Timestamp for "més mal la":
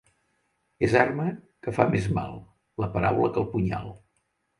1.91-2.89